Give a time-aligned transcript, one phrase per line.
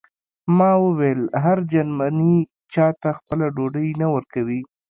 [0.57, 2.35] ما وویل هر جرمنی
[2.73, 4.61] چاته خپله ډوډۍ نه ورکوي